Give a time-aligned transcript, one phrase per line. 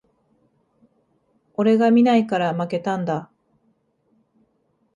[1.53, 3.29] 俺が見ないから負けたんだ